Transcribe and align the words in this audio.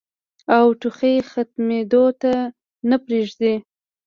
او 0.55 0.65
ټوخی 0.79 1.15
ختمېدو 1.31 2.05
ته 2.21 2.33
نۀ 2.87 2.97
پرېږدي 3.05 3.53